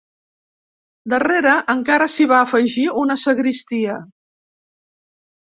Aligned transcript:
Darrere 1.13 1.51
encara 1.75 2.09
s'hi 2.13 2.27
va 2.33 2.39
afegir 2.47 2.87
una 3.05 3.19
sagristia. 3.27 3.99